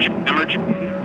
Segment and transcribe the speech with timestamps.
[0.00, 0.97] Image, image.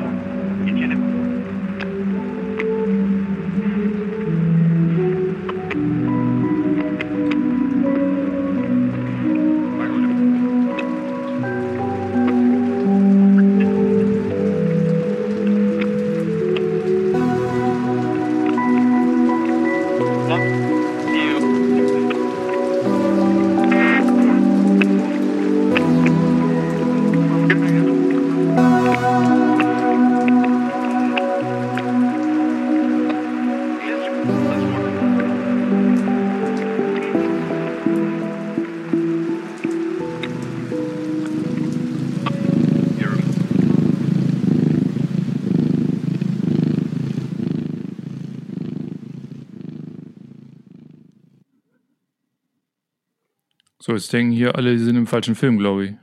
[53.94, 55.94] So, jetzt denken hier alle, sie sind im falschen Film, glaube ich.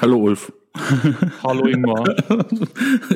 [0.00, 0.52] Hallo Ulf.
[1.42, 2.04] Hallo Ingmar.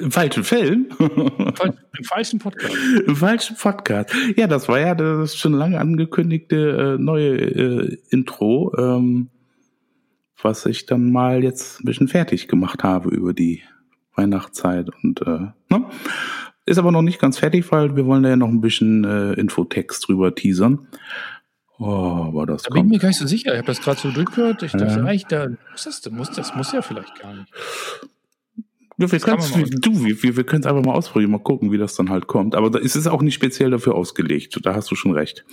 [0.03, 0.89] Im falschen Film?
[0.99, 2.75] Im falschen Podcast.
[3.07, 4.13] Im falschen Podcast.
[4.35, 9.29] Ja, das war ja das schon lange angekündigte äh, neue äh, Intro, ähm,
[10.43, 13.63] was ich dann mal jetzt ein bisschen fertig gemacht habe über die
[14.17, 15.85] Weihnachtszeit und äh, ne?
[16.67, 19.35] ist aber noch nicht ganz fertig, weil wir wollen da ja noch ein bisschen äh,
[19.35, 20.89] Infotext drüber teasern.
[21.83, 23.53] Oh, aber das Da bin ich mir gar nicht so sicher.
[23.53, 24.63] Ich habe das gerade so durchgehört.
[24.63, 27.51] Ich dachte, eigentlich, da muss das, das, muss, das muss ja vielleicht gar nicht.
[28.99, 31.31] Ja, wir kann können's- man mal du, wir, wir, wir können es einfach mal ausprobieren,
[31.31, 32.55] mal gucken, wie das dann halt kommt.
[32.55, 34.61] Aber da ist es auch nicht speziell dafür ausgelegt.
[34.63, 35.47] Da hast du schon recht.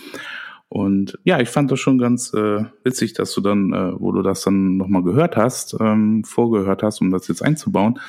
[0.70, 4.22] Und ja, ich fand das schon ganz äh, witzig, dass du dann, äh, wo du
[4.22, 8.00] das dann nochmal gehört hast, ähm, vorgehört hast, um das jetzt einzubauen,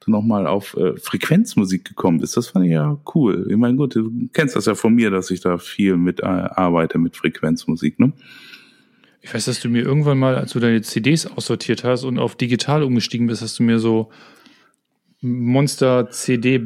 [0.00, 2.36] du nochmal auf äh, Frequenzmusik gekommen bist.
[2.36, 3.46] Das fand ich ja cool.
[3.50, 6.24] Ich meine, gut, du kennst das ja von mir, dass ich da viel mit äh,
[6.24, 8.12] arbeite mit Frequenzmusik, ne?
[9.22, 12.36] Ich weiß, dass du mir irgendwann mal, als du deine CDs aussortiert hast und auf
[12.36, 14.10] digital umgestiegen bist, hast du mir so
[15.20, 16.62] Monster-CD,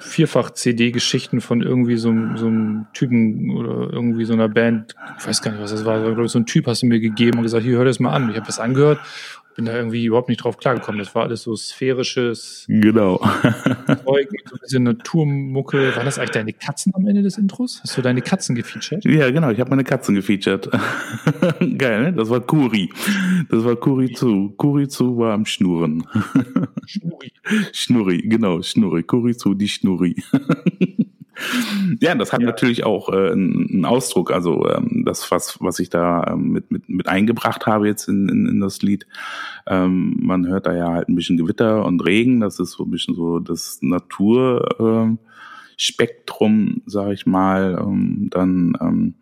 [0.00, 5.52] Vierfach-CD-Geschichten von irgendwie so, so einem Typen oder irgendwie so einer Band, ich weiß gar
[5.52, 7.76] nicht, was das war, aber so ein Typ hast du mir gegeben und gesagt, hier,
[7.76, 8.30] hör das mal an.
[8.30, 8.98] Ich habe das angehört,
[9.56, 10.98] bin da irgendwie überhaupt nicht drauf klargekommen.
[10.98, 13.16] Das war alles so sphärisches Genau.
[14.04, 15.96] Zeug mit so ein bisschen Naturmucke.
[15.96, 17.80] Waren das eigentlich deine Katzen am Ende des Intros?
[17.82, 19.04] Hast du deine Katzen gefeatured?
[19.06, 20.70] Ja, genau, ich habe meine Katzen gefeatured.
[21.78, 22.12] Geil, ne?
[22.12, 22.92] Das war Kuri.
[23.48, 24.50] Das war Kuri zu.
[24.56, 26.06] Kuri zu war am Schnurren.
[26.84, 27.32] Schnurri.
[27.72, 29.02] Schnurri, genau, Schnurri.
[29.04, 30.16] Kuri zu, die Schnurri.
[32.00, 32.46] ja, das hat Ja.
[32.46, 34.32] natürlich auch äh, einen Ausdruck.
[34.32, 38.28] Also ähm, das, was, was ich da ähm, mit, mit, mit eingebracht habe jetzt in,
[38.28, 39.06] in, in das Lied.
[39.66, 42.40] Ähm, man hört da ja halt ein bisschen Gewitter und Regen.
[42.40, 44.66] Das ist so ein bisschen so das Natur.
[44.80, 45.18] Ähm,
[45.76, 47.78] Spektrum, sage ich mal.
[47.80, 49.14] Ähm, dann ähm,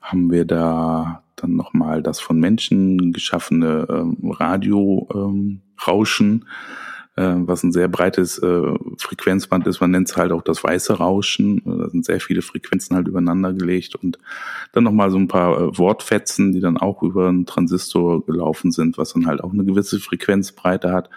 [0.00, 6.44] haben wir da dann nochmal das von Menschen geschaffene ähm, Radio-Rauschen, ähm,
[7.18, 9.80] äh, was ein sehr breites äh, Frequenzband ist.
[9.80, 11.58] Man nennt es halt auch das weiße Rauschen.
[11.58, 14.18] Äh, Da sind sehr viele Frequenzen halt übereinander gelegt und
[14.72, 18.98] dann nochmal so ein paar äh, Wortfetzen, die dann auch über einen Transistor gelaufen sind,
[18.98, 21.10] was dann halt auch eine gewisse Frequenzbreite hat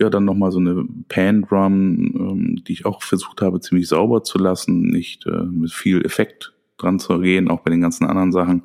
[0.00, 4.38] ja, dann nochmal so eine Pan-Drum, ähm, die ich auch versucht habe, ziemlich sauber zu
[4.38, 8.62] lassen, nicht äh, mit viel Effekt dran zu gehen, auch bei den ganzen anderen Sachen.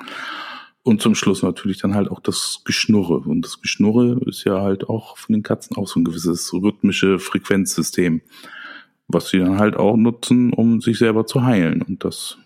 [0.85, 3.17] Und zum Schluss natürlich dann halt auch das Geschnurre.
[3.17, 7.17] Und das Geschnurre ist ja halt auch von den Katzen auch so ein gewisses rhythmische
[7.17, 8.21] Frequenzsystem,
[9.07, 11.81] was sie dann halt auch nutzen, um sich selber zu heilen.
[11.81, 12.37] Und das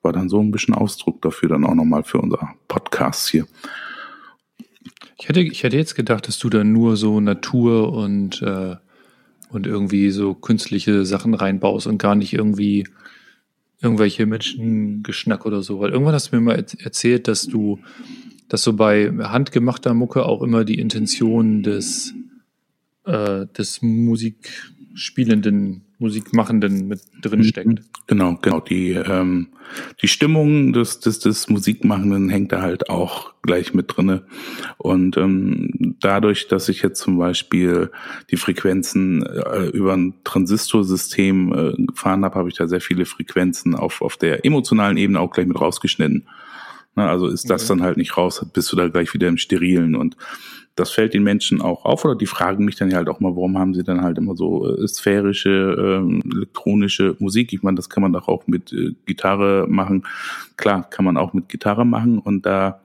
[0.00, 3.48] war dann so ein bisschen Ausdruck dafür dann auch nochmal für unser Podcast hier.
[5.18, 8.76] Ich hätte, ich hätte jetzt gedacht, dass du da nur so Natur und, äh,
[9.48, 12.86] und irgendwie so künstliche Sachen reinbaust und gar nicht irgendwie
[13.80, 15.80] irgendwelche Menschengeschnack oder so.
[15.80, 17.78] Weil irgendwann hast du mir mal erz- erzählt, dass du,
[18.48, 22.14] dass so bei handgemachter Mucke auch immer die Intention des,
[23.04, 27.82] äh, des Musikspielenden, Musikmachenden mit drin steckt.
[28.06, 28.60] Genau, genau.
[28.60, 29.48] Die, ähm,
[30.00, 34.24] die Stimmung des, des, des Musikmachenden hängt da halt auch gleich mit drinne.
[34.76, 37.90] Und ähm, dadurch, dass ich jetzt zum Beispiel
[38.30, 43.74] die Frequenzen äh, über ein Transistorsystem äh, gefahren habe, habe ich da sehr viele Frequenzen
[43.74, 46.28] auf, auf der emotionalen Ebene auch gleich mit rausgeschnitten.
[46.98, 47.68] Na, also ist das Okay.
[47.78, 49.94] dann halt nicht raus, bist du da gleich wieder im Sterilen.
[49.96, 50.16] Und
[50.74, 53.34] das fällt den Menschen auch auf oder die fragen mich dann ja halt auch mal,
[53.34, 57.52] warum haben sie dann halt immer so äh, sphärische, ähm, elektronische Musik?
[57.52, 60.06] Ich meine, das kann man doch auch mit äh, Gitarre machen.
[60.56, 62.80] Klar, kann man auch mit Gitarre machen und da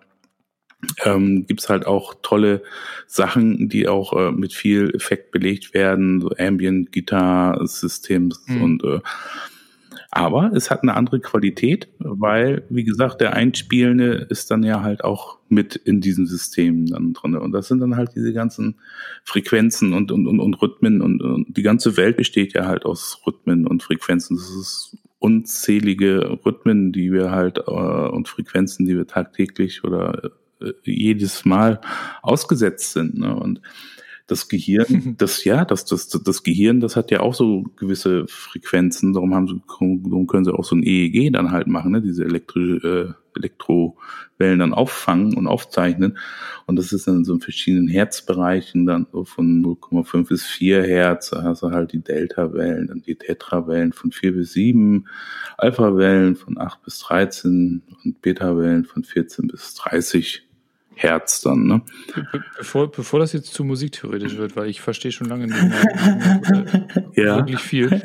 [1.06, 2.62] ähm, gibt's halt auch tolle
[3.08, 8.62] Sachen, die auch äh, mit viel Effekt belegt werden, so Ambient Guitar Systems Mhm.
[8.62, 9.00] und äh,
[10.16, 15.04] Aber es hat eine andere Qualität, weil, wie gesagt, der Einspielende ist dann ja halt
[15.04, 17.36] auch mit in diesem System dann drin.
[17.36, 18.76] Und das sind dann halt diese ganzen
[19.24, 23.24] Frequenzen und, und, und, und Rhythmen und, und die ganze Welt besteht ja halt aus
[23.26, 24.38] Rhythmen und Frequenzen.
[24.38, 30.30] Das ist unzählige Rhythmen, die wir halt äh, und Frequenzen, die wir tagtäglich oder
[30.62, 31.82] äh, jedes Mal
[32.22, 33.18] ausgesetzt sind.
[33.18, 33.36] Ne?
[33.36, 33.62] Und
[34.28, 39.14] das Gehirn, das ja, das, das, das Gehirn, das hat ja auch so gewisse Frequenzen,
[39.14, 42.02] darum haben sie, darum können sie auch so ein EEG dann halt machen, ne?
[42.02, 46.18] diese elektrische, äh, Elektrowellen dann auffangen und aufzeichnen.
[46.66, 51.32] Und das ist dann so in verschiedenen Herzbereichen, dann so von 0,5 bis 4 Hertz,
[51.32, 55.08] da hast du halt die Delta-Wellen, dann die Tetra-Wellen von 4 bis 7,
[55.58, 60.48] Alpha-Wellen von 8 bis 13 und Beta-Wellen von 14 bis 30
[60.96, 61.66] Herz dann.
[61.66, 61.82] Ne?
[62.32, 66.88] Be bevor, bevor das jetzt zu musiktheoretisch wird, weil ich verstehe schon lange nicht mehr,
[67.16, 67.38] ja.
[67.38, 68.02] wirklich viel.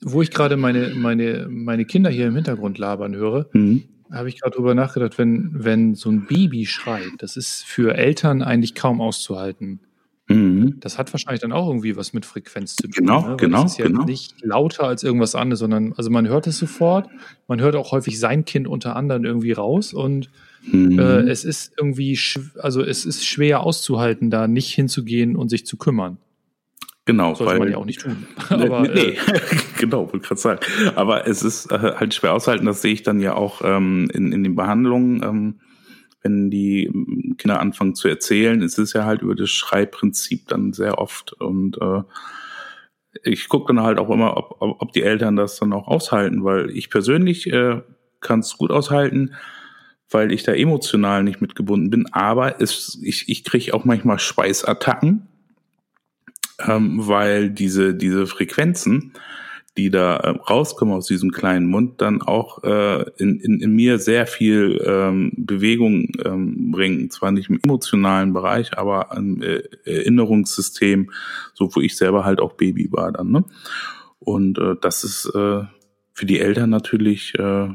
[0.00, 3.84] Wo ich gerade meine, meine, meine Kinder hier im Hintergrund labern höre, mhm.
[4.10, 8.42] habe ich gerade drüber nachgedacht, wenn, wenn so ein Baby schreit, das ist für Eltern
[8.42, 9.80] eigentlich kaum auszuhalten.
[10.28, 10.76] Mhm.
[10.80, 12.92] Das hat wahrscheinlich dann auch irgendwie was mit Frequenz zu tun.
[12.94, 13.36] Genau, ne?
[13.36, 13.62] genau.
[13.62, 14.04] Das ist ja genau.
[14.04, 17.08] nicht lauter als irgendwas anderes, sondern also man hört es sofort.
[17.48, 20.30] Man hört auch häufig sein Kind unter anderem irgendwie raus und
[20.72, 20.98] mhm.
[20.98, 22.18] äh, es ist irgendwie,
[22.58, 26.18] also es ist schwer auszuhalten, da nicht hinzugehen und sich zu kümmern.
[27.04, 28.26] Genau, Sollte weil man ja auch nicht tun.
[28.50, 29.16] Aber, nee, äh,
[29.78, 30.60] genau, wollte gerade sagen.
[30.94, 32.66] Aber es ist äh, halt schwer aushalten.
[32.66, 35.22] Das sehe ich dann ja auch ähm, in, in den Behandlungen.
[35.22, 35.60] Ähm,
[36.22, 40.72] wenn die ähm, Kinder anfangen zu erzählen, es ist ja halt über das Schreibprinzip dann
[40.72, 42.02] sehr oft und äh,
[43.22, 46.70] ich gucke dann halt auch immer, ob, ob die Eltern das dann auch aushalten, weil
[46.70, 47.80] ich persönlich äh,
[48.20, 49.34] kann es gut aushalten,
[50.10, 55.28] weil ich da emotional nicht mitgebunden bin, aber es, ich, ich kriege auch manchmal Schweißattacken,
[56.66, 59.12] ähm, weil diese, diese Frequenzen,
[59.76, 63.98] die da äh, rauskommen aus diesem kleinen Mund, dann auch äh, in, in, in mir
[63.98, 67.10] sehr viel ähm, Bewegung ähm, bringen.
[67.10, 71.12] Zwar nicht im emotionalen Bereich, aber im äh, Erinnerungssystem,
[71.54, 73.30] so wo ich selber halt auch Baby war dann.
[73.30, 73.44] Ne?
[74.18, 75.62] Und äh, das ist äh,
[76.12, 77.68] für die Eltern natürlich äh,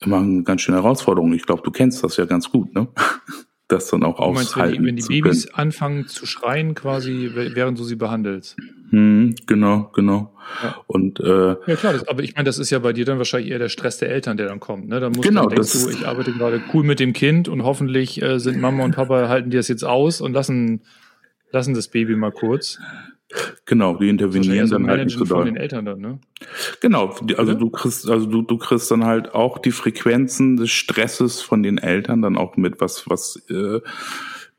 [0.00, 1.32] immer eine ganz schöne Herausforderung.
[1.32, 2.88] Ich glaube, du kennst das ja ganz gut, ne?
[3.68, 4.34] das dann auch aushalten.
[4.34, 8.56] Meinst, wenn die, wenn die Babys anfangen zu schreien, quasi, während du sie behandelst.
[8.90, 10.32] Hm, genau, genau.
[10.62, 10.76] Ja.
[10.86, 13.50] Und äh, ja klar, das, aber ich meine, das ist ja bei dir dann wahrscheinlich
[13.50, 14.88] eher der Stress der Eltern, der dann kommt.
[14.88, 15.00] Ne?
[15.00, 18.22] Dann musst genau, dann denkst du, ich arbeite gerade cool mit dem Kind und hoffentlich
[18.22, 20.82] äh, sind Mama und Papa halten die das jetzt aus und lassen
[21.50, 22.78] lassen das Baby mal kurz.
[23.64, 25.38] Genau, die intervenieren dann halt nicht so doll.
[25.38, 26.20] von den Eltern dann, ne?
[26.80, 27.58] Genau, also ja?
[27.58, 31.78] du kriegst, also du, du kriegst dann halt auch die Frequenzen des Stresses von den
[31.78, 33.80] Eltern dann auch mit, was, was äh,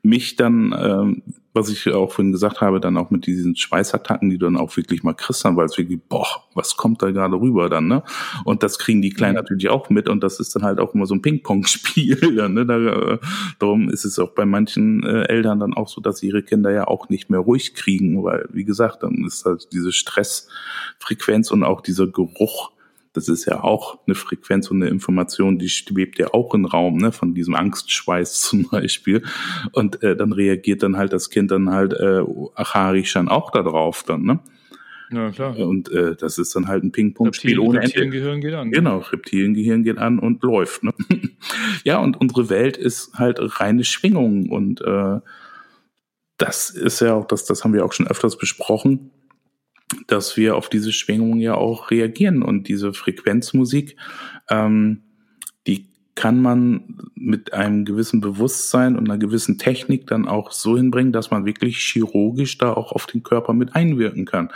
[0.02, 1.22] mich dann, ähm,
[1.58, 4.76] was ich auch vorhin gesagt habe, dann auch mit diesen Schweißattacken, die du dann auch
[4.76, 8.02] wirklich mal kriegst, dann, weil es wirklich, boah, was kommt da gerade rüber dann, ne?
[8.44, 11.06] Und das kriegen die Kleinen natürlich auch mit und das ist dann halt auch immer
[11.06, 12.66] so ein Ping-Pong-Spiel, dann, ne?
[12.66, 13.18] Da, äh,
[13.58, 16.86] darum ist es auch bei manchen äh, Eltern dann auch so, dass ihre Kinder ja
[16.86, 21.80] auch nicht mehr ruhig kriegen, weil, wie gesagt, dann ist halt diese Stressfrequenz und auch
[21.80, 22.72] dieser Geruch,
[23.12, 26.98] das ist ja auch eine Frequenz und eine Information, die schwebt ja auch im Raum,
[26.98, 29.22] ne, von diesem Angstschweiß zum Beispiel.
[29.72, 32.22] Und äh, dann reagiert dann halt das Kind dann halt äh,
[32.54, 34.40] acharisch dann auch darauf dann, ne?
[35.10, 35.58] Ja, klar.
[35.58, 37.88] Und äh, das ist dann halt ein Ping-Pong-Spiel ohne Ende.
[37.88, 38.68] Reptiliengehirn geht an.
[38.68, 38.74] Ne?
[38.74, 40.82] Genau, Reptiliengehirn geht an und läuft.
[40.82, 40.92] Ne?
[41.84, 45.20] ja, und unsere Welt ist halt reine Schwingung und äh,
[46.36, 49.10] das ist ja auch, das, das haben wir auch schon öfters besprochen
[50.06, 52.42] dass wir auf diese Schwingungen ja auch reagieren.
[52.42, 53.96] Und diese Frequenzmusik,
[54.50, 55.02] ähm,
[56.18, 61.30] kann man mit einem gewissen Bewusstsein und einer gewissen Technik dann auch so hinbringen, dass
[61.30, 64.48] man wirklich chirurgisch da auch auf den Körper mit einwirken kann.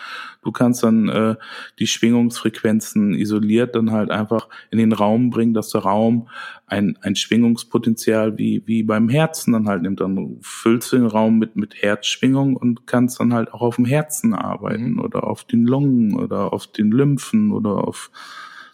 [0.42, 1.36] Du kannst dann äh,
[1.78, 6.28] die Schwingungsfrequenzen isoliert dann halt einfach in den Raum bringen, dass der Raum
[6.66, 10.00] ein, ein Schwingungspotenzial wie, wie beim Herzen dann halt nimmt.
[10.00, 13.84] Dann füllst du den Raum mit, mit Herzschwingung und kannst dann halt auch auf dem
[13.84, 15.00] Herzen arbeiten mhm.
[15.00, 18.10] oder auf den Lungen oder auf den Lymphen oder auf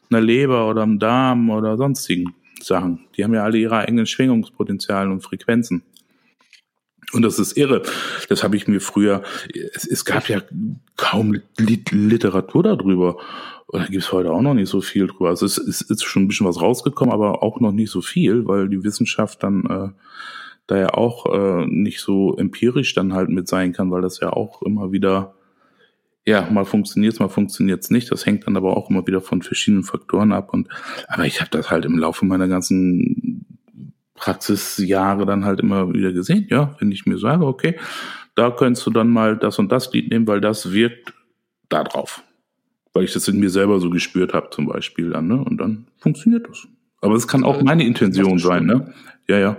[0.08, 2.32] einer Leber oder am Darm oder sonstigen.
[2.62, 3.06] Sachen.
[3.16, 5.82] Die haben ja alle ihre eigenen Schwingungspotenziale und Frequenzen.
[7.12, 7.82] Und das ist irre.
[8.28, 9.22] Das habe ich mir früher,
[9.74, 10.42] es, es gab ja
[10.96, 13.16] kaum Literatur darüber.
[13.66, 15.30] Und da gibt es heute auch noch nicht so viel drüber.
[15.30, 18.46] Also es, es ist schon ein bisschen was rausgekommen, aber auch noch nicht so viel,
[18.46, 19.88] weil die Wissenschaft dann äh,
[20.66, 24.30] da ja auch äh, nicht so empirisch dann halt mit sein kann, weil das ja
[24.32, 25.34] auch immer wieder
[26.28, 28.12] ja, mal funktioniert es, mal funktioniert es nicht.
[28.12, 30.52] Das hängt dann aber auch immer wieder von verschiedenen Faktoren ab.
[30.52, 30.68] Und
[31.08, 33.46] aber ich habe das halt im Laufe meiner ganzen
[34.14, 36.46] Praxisjahre dann halt immer wieder gesehen.
[36.50, 37.78] Ja, wenn ich mir sage, okay,
[38.34, 41.14] da könntest du dann mal das und das Lied nehmen, weil das wirkt
[41.70, 42.22] da drauf.
[42.92, 45.42] weil ich das in mir selber so gespürt habe zum Beispiel dann, ne?
[45.42, 46.66] Und dann funktioniert das.
[47.00, 48.92] Aber es kann auch meine Intention sein, ne?
[49.28, 49.56] Ja, ja.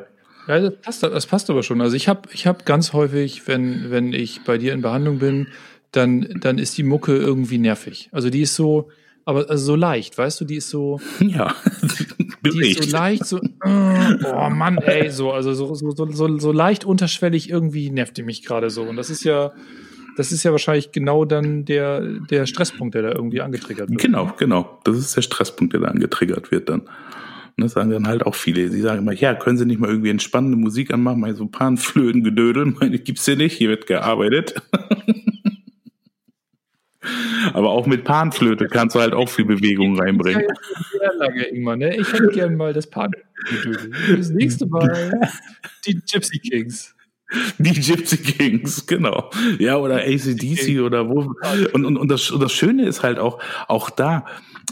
[0.48, 1.80] Ja, das passt, das passt aber schon.
[1.80, 5.48] Also ich habe ich hab ganz häufig, wenn, wenn ich bei dir in Behandlung bin,
[5.92, 8.10] dann, dann ist die Mucke irgendwie nervig.
[8.12, 8.90] Also die ist so,
[9.26, 11.00] aber also so leicht, weißt du, die ist so.
[11.20, 11.56] Ja,
[12.46, 16.86] die ist so leicht, so, oh Mann, ey, so, also so, so, so, so leicht
[16.86, 18.84] unterschwellig irgendwie nervt die mich gerade so.
[18.84, 19.52] Und das ist ja,
[20.18, 24.02] das ist ja wahrscheinlich genau dann der, der Stresspunkt, der da irgendwie angetriggert wird.
[24.02, 24.80] Genau, genau.
[24.84, 26.82] Das ist der Stresspunkt, der da angetriggert wird dann.
[26.82, 28.70] Und das sagen dann halt auch viele.
[28.70, 31.52] Sie sagen immer, ja, können Sie nicht mal irgendwie entspannende Musik anmachen, mal so ein
[31.52, 32.78] paar Flöten gedödeln.
[32.80, 34.62] Meine, gibt's hier nicht, hier wird gearbeitet.
[37.54, 40.44] Aber auch mit Panflöte kannst du halt auch viel Bewegung reinbringen.
[41.02, 41.96] Ja, lange, Ingmar, ne?
[41.96, 43.92] Ich hätte gerne mal das Panflöte.
[44.16, 45.30] Das nächste Mal
[45.86, 46.96] die Gypsy Kings.
[47.60, 49.30] Die Gypsy Kings, genau.
[49.60, 51.34] Ja, oder ACDC oder wo.
[51.74, 54.26] Und, und, und, das, und das Schöne ist halt auch, auch da,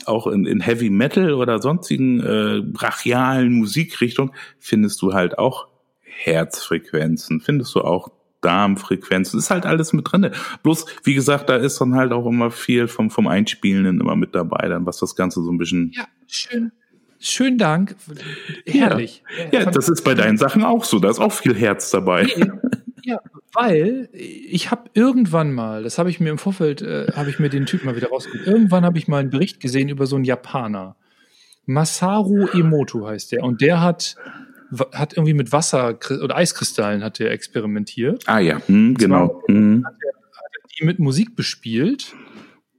[0.06, 5.68] auch in, in Heavy Metal oder sonstigen äh, brachialen Musikrichtungen findest du halt auch
[6.02, 8.10] Herzfrequenzen, findest du auch
[8.42, 10.32] Darmfrequenzen, ist halt alles mit drinne.
[10.64, 14.36] Bloß, wie gesagt, da ist dann halt auch immer viel vom, vom Einspielenden immer mit
[14.36, 15.92] dabei, dann was das Ganze so ein bisschen.
[15.96, 16.72] Ja, schön.
[17.20, 17.96] Schönen Dank.
[18.66, 19.24] Herrlich.
[19.52, 21.00] Ja, ja das ist bei deinen Sachen auch so.
[21.00, 22.28] Da ist auch viel Herz dabei.
[23.04, 23.22] Ja,
[23.54, 27.50] weil ich habe irgendwann mal, das habe ich mir im Vorfeld, äh, habe ich mir
[27.50, 28.46] den Typ mal wieder rausgeholt.
[28.46, 30.98] Irgendwann habe ich mal einen Bericht gesehen über so einen Japaner.
[31.66, 33.44] Masaru Emoto heißt der.
[33.44, 34.16] Und der hat
[34.94, 38.24] hat irgendwie mit Wasser oder Eiskristallen hat er experimentiert.
[38.28, 39.44] Ah ja, hm, genau.
[39.48, 39.84] Hm.
[39.86, 42.14] Hat, er, hat er die mit Musik bespielt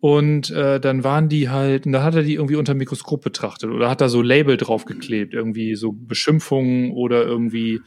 [0.00, 3.70] und äh, dann waren die halt, und da hat er die irgendwie unter Mikroskop betrachtet
[3.70, 7.80] oder hat da so Label draufgeklebt, irgendwie so Beschimpfungen oder irgendwie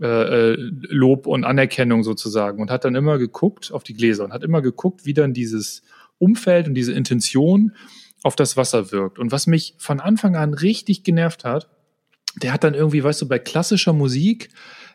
[0.00, 4.32] äh, äh, Lob und Anerkennung sozusagen und hat dann immer geguckt auf die Gläser und
[4.32, 5.82] hat immer geguckt, wie dann dieses
[6.18, 7.72] Umfeld und diese Intention
[8.22, 9.18] auf das Wasser wirkt.
[9.18, 11.70] Und was mich von Anfang an richtig genervt hat,
[12.42, 14.50] der hat dann irgendwie, weißt du, bei klassischer Musik,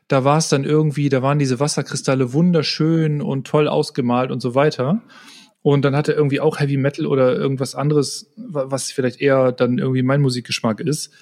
[0.07, 4.55] da war es dann irgendwie, da waren diese Wasserkristalle wunderschön und toll ausgemalt und so
[4.55, 5.01] weiter.
[5.63, 9.77] Und dann hat er irgendwie auch Heavy Metal oder irgendwas anderes, was vielleicht eher dann
[9.77, 11.13] irgendwie mein Musikgeschmack ist,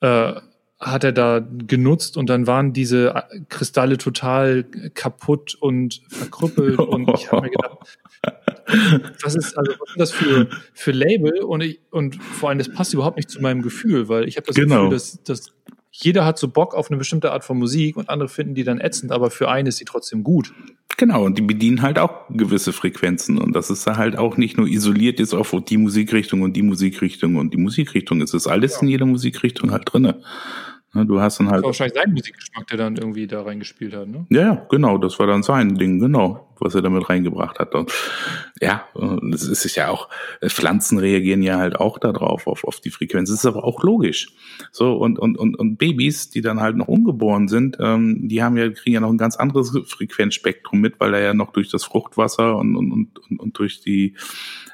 [0.00, 0.34] äh,
[0.78, 7.32] hat er da genutzt und dann waren diese Kristalle total kaputt und verkrüppelt und ich
[7.32, 7.98] habe mir gedacht,
[9.22, 12.68] was ist also was ist das für für Label und ich, und vor allem das
[12.68, 14.88] passt überhaupt nicht zu meinem Gefühl, weil ich habe das genau.
[14.88, 15.52] Gefühl, dass, dass
[15.90, 18.80] jeder hat so Bock auf eine bestimmte Art von Musik und andere finden die dann
[18.80, 20.52] ätzend, aber für einen ist sie trotzdem gut.
[20.96, 24.56] Genau, und die bedienen halt auch gewisse Frequenzen und das ist da halt auch nicht
[24.56, 28.20] nur isoliert jetzt auf die Musikrichtung und die Musikrichtung und die Musikrichtung.
[28.20, 28.82] Es ist alles ja.
[28.82, 30.20] in jeder Musikrichtung halt drinne.
[30.98, 31.58] Ne, du hast dann halt.
[31.58, 34.26] Das war wahrscheinlich sein Musikgeschmack, der dann irgendwie da reingespielt hat, ne?
[34.30, 37.74] Ja, ja, genau, das war dann sein Ding, genau, was er damit reingebracht hat.
[37.74, 37.92] Und
[38.60, 38.84] ja,
[39.30, 40.08] das ist ja auch,
[40.44, 43.30] Pflanzen reagieren ja halt auch darauf, auf, auf die Frequenz.
[43.30, 44.28] Das ist aber auch logisch.
[44.72, 48.56] So, und, und, und, und Babys, die dann halt noch ungeboren sind, ähm, die haben
[48.56, 51.84] ja, kriegen ja noch ein ganz anderes Frequenzspektrum mit, weil er ja noch durch das
[51.84, 54.16] Fruchtwasser und, und, und, und durch die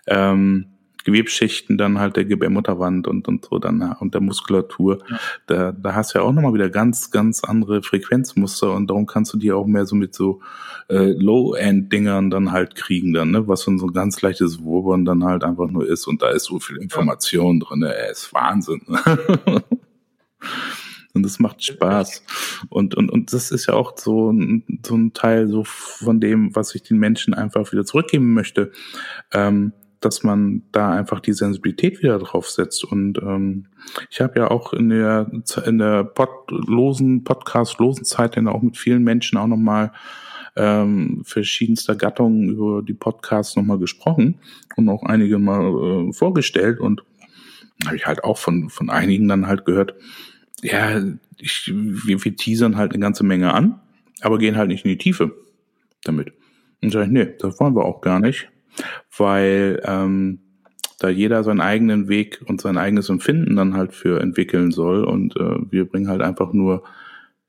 [0.06, 0.73] ähm,
[1.04, 4.98] Gewebschichten dann halt der Gebärmutterwand und, und so dann und der Muskulatur.
[5.08, 5.18] Ja.
[5.46, 9.32] Da, da hast du ja auch nochmal wieder ganz, ganz andere Frequenzmuster und darum kannst
[9.32, 10.40] du die auch mehr so mit so
[10.88, 13.46] äh, Low-End-Dingern dann halt kriegen dann, ne?
[13.46, 16.58] Was so ein ganz leichtes Wurbern dann halt einfach nur ist und da ist so
[16.58, 17.66] viel Information ja.
[17.66, 18.82] drin, ey, ist Wahnsinn.
[21.14, 22.24] Und das macht Spaß.
[22.68, 26.54] Und, und, und das ist ja auch so ein, so ein Teil so von dem,
[26.56, 28.72] was ich den Menschen einfach wieder zurückgeben möchte.
[29.32, 29.72] Ähm,
[30.04, 32.84] dass man da einfach die Sensibilität wieder drauf setzt.
[32.84, 33.66] Und ähm,
[34.10, 35.30] ich habe ja auch in der
[35.64, 39.92] in der podlosen Podcast-losen Zeit dann auch mit vielen Menschen auch nochmal
[40.56, 44.36] ähm, verschiedenster Gattungen über die Podcasts nochmal gesprochen
[44.76, 47.02] und auch einige mal äh, vorgestellt und
[47.86, 49.94] habe ich halt auch von von einigen dann halt gehört,
[50.62, 51.02] ja,
[51.38, 53.80] ich, wir, wir teasern halt eine ganze Menge an,
[54.20, 55.34] aber gehen halt nicht in die Tiefe
[56.04, 56.32] damit.
[56.82, 58.48] Und sage ich, nee, das wollen wir auch gar nicht
[59.16, 60.40] weil ähm,
[60.98, 65.04] da jeder seinen eigenen Weg und sein eigenes Empfinden dann halt für entwickeln soll.
[65.04, 66.84] Und äh, wir bringen halt einfach nur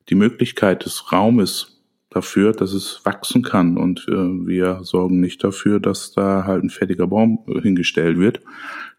[0.10, 3.78] die Möglichkeit des Raumes dafür, dass es wachsen kann.
[3.78, 8.42] Und äh, wir sorgen nicht dafür, dass da halt ein fertiger Baum hingestellt wird,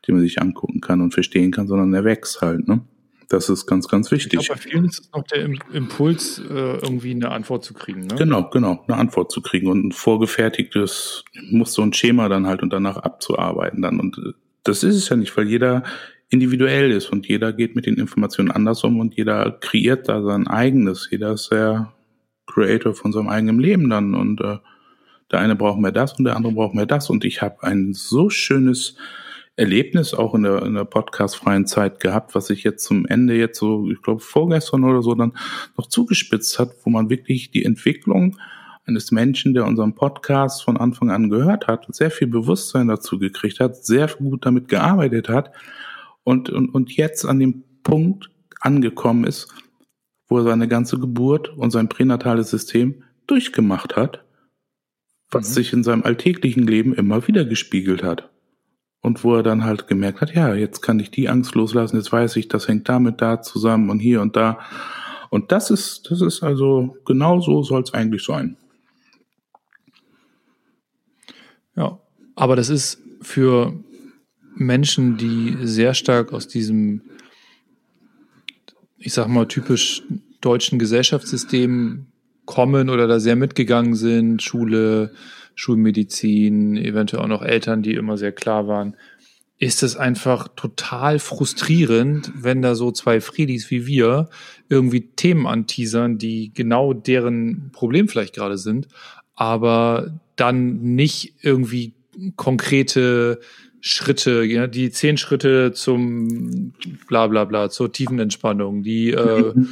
[0.07, 2.69] den man sich angucken kann und verstehen kann, sondern er wächst halt.
[2.69, 2.83] Ne?
[3.29, 4.41] Das ist ganz, ganz wichtig.
[4.41, 8.07] Ich glaube, bei vielen ist es noch der Impuls, äh, irgendwie eine Antwort zu kriegen.
[8.07, 8.15] Ne?
[8.15, 12.63] Genau, genau, eine Antwort zu kriegen und ein vorgefertigtes muss so ein Schema dann halt
[12.63, 13.99] und danach abzuarbeiten dann.
[13.99, 15.83] Und äh, das ist es ja nicht, weil jeder
[16.29, 20.47] individuell ist und jeder geht mit den Informationen anders um und jeder kreiert da sein
[20.47, 21.09] eigenes.
[21.11, 21.93] Jeder ist der
[22.47, 24.59] Creator von seinem eigenen Leben dann und äh,
[25.33, 27.93] der eine braucht mehr das und der andere braucht mehr das und ich habe ein
[27.93, 28.97] so schönes
[29.57, 33.59] Erlebnis auch in der, in der podcastfreien Zeit gehabt, was sich jetzt zum Ende jetzt
[33.59, 35.33] so, ich glaube vorgestern oder so dann
[35.79, 38.37] noch zugespitzt hat, wo man wirklich die Entwicklung
[38.85, 43.59] eines Menschen, der unseren Podcast von Anfang an gehört hat, sehr viel Bewusstsein dazu gekriegt
[43.59, 45.53] hat, sehr gut damit gearbeitet hat
[46.23, 49.49] und, und, und jetzt an dem Punkt angekommen ist,
[50.29, 54.23] wo er seine ganze Geburt und sein pränatales System durchgemacht hat,
[55.31, 55.55] was mhm.
[55.55, 58.31] sich in seinem alltäglichen Leben immer wieder gespiegelt hat.
[59.07, 62.11] Und wo er dann halt gemerkt hat, ja, jetzt kann ich die Angst loslassen, jetzt
[62.11, 64.59] weiß ich, das hängt damit da zusammen und hier und da.
[65.31, 68.57] Und das ist, das ist also genau so soll es eigentlich sein.
[71.77, 72.01] Ja,
[72.35, 73.75] aber das ist für
[74.57, 77.03] Menschen, die sehr stark aus diesem,
[78.99, 80.03] ich sag mal, typisch
[80.41, 82.07] deutschen Gesellschaftssystem
[82.45, 85.13] kommen oder da sehr mitgegangen sind, Schule,
[85.57, 88.95] Schulmedizin, eventuell auch noch Eltern, die immer sehr klar waren,
[89.59, 94.29] ist es einfach total frustrierend, wenn da so zwei Friedis wie wir
[94.69, 98.87] irgendwie Themen anteasern, die genau deren Problem vielleicht gerade sind,
[99.35, 101.95] aber dann nicht irgendwie
[102.37, 103.41] konkrete
[103.81, 106.75] Schritte, ja, die zehn Schritte zum
[107.09, 109.55] bla bla bla, zur tiefen Entspannung, die äh.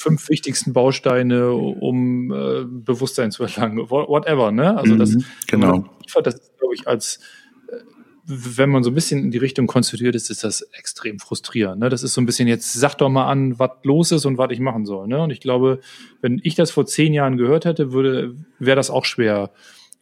[0.00, 4.78] fünf wichtigsten Bausteine, um äh, Bewusstsein zu erlangen, whatever, ne?
[4.78, 5.84] Also das, mhm, genau.
[6.22, 7.20] das ist, glaube ich, als
[7.68, 7.76] äh,
[8.24, 11.80] wenn man so ein bisschen in die Richtung konstituiert ist, ist das extrem frustrierend.
[11.80, 11.90] Ne?
[11.90, 14.50] Das ist so ein bisschen jetzt, sag doch mal an, was los ist und was
[14.52, 15.06] ich machen soll.
[15.06, 15.20] Ne?
[15.20, 15.80] Und ich glaube,
[16.22, 19.50] wenn ich das vor zehn Jahren gehört hätte, würde, wäre das auch schwer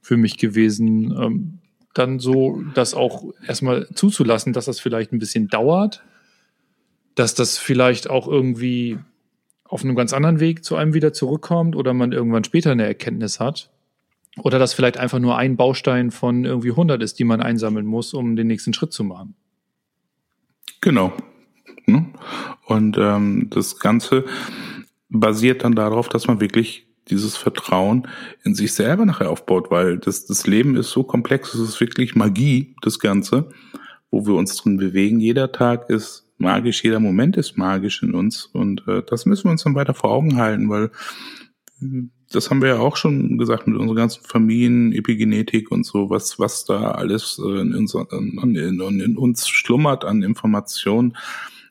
[0.01, 1.59] für mich gewesen, ähm,
[1.95, 6.05] dann so das auch erstmal zuzulassen, dass das vielleicht ein bisschen dauert,
[7.17, 8.99] dass das vielleicht auch irgendwie
[9.69, 13.39] auf einem ganz anderen Weg zu einem wieder zurückkommt oder man irgendwann später eine Erkenntnis
[13.39, 13.71] hat.
[14.39, 18.15] Oder dass vielleicht einfach nur ein Baustein von irgendwie 100 ist, die man einsammeln muss,
[18.15, 19.35] um den nächsten Schritt zu machen.
[20.81, 21.13] Genau.
[21.87, 22.07] Ne?
[22.67, 24.25] Und ähm, das Ganze
[25.09, 28.07] basiert dann darauf, dass man wirklich dieses Vertrauen
[28.45, 32.15] in sich selber nachher aufbaut, weil das, das Leben ist so komplex, es ist wirklich
[32.15, 33.49] Magie, das Ganze,
[34.11, 35.19] wo wir uns drin bewegen.
[35.19, 39.51] Jeder Tag ist magisch, jeder Moment ist magisch in uns und äh, das müssen wir
[39.51, 40.91] uns dann weiter vor Augen halten, weil
[42.31, 46.39] das haben wir ja auch schon gesagt mit unserer ganzen Familien, Epigenetik und so, was,
[46.39, 51.17] was da alles äh, in, in, in, in uns schlummert an Informationen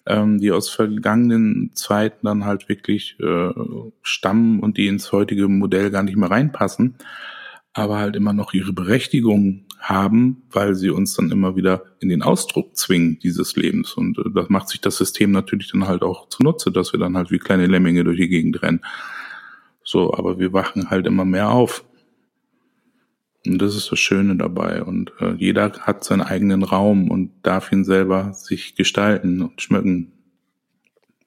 [0.08, 3.51] ähm, die aus vergangenen Zeiten dann halt wirklich äh,
[4.01, 6.95] stammen und die ins heutige Modell gar nicht mehr reinpassen,
[7.73, 12.21] aber halt immer noch ihre Berechtigung haben, weil sie uns dann immer wieder in den
[12.21, 13.93] Ausdruck zwingen dieses Lebens.
[13.93, 17.15] Und äh, das macht sich das System natürlich dann halt auch zunutze, dass wir dann
[17.15, 18.81] halt wie kleine Lemminge durch die Gegend rennen.
[19.83, 21.85] So, aber wir wachen halt immer mehr auf.
[23.45, 24.83] Und das ist das Schöne dabei.
[24.83, 30.11] Und äh, jeder hat seinen eigenen Raum und darf ihn selber sich gestalten und schmücken,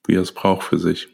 [0.06, 1.08] wie er es braucht für sich.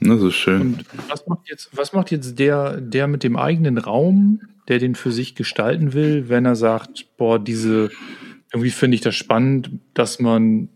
[0.00, 0.60] Das ist schön.
[0.60, 4.94] Und was macht jetzt, was macht jetzt der, der mit dem eigenen Raum, der den
[4.94, 7.90] für sich gestalten will, wenn er sagt, boah, diese,
[8.52, 10.68] irgendwie finde ich das spannend, dass man,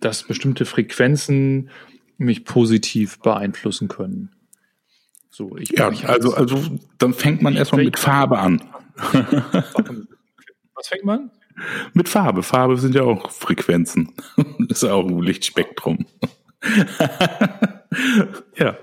[0.00, 1.70] dass bestimmte Frequenzen
[2.18, 4.30] mich positiv beeinflussen können.
[5.30, 6.62] So, ich, ja, also, also
[6.98, 8.62] dann fängt man erstmal mit Farbe an.
[10.74, 11.30] Was fängt man?
[11.94, 12.42] Mit Farbe.
[12.42, 14.12] Farbe sind ja auch Frequenzen.
[14.68, 16.06] Das ist auch ein Lichtspektrum.
[18.56, 18.76] ja.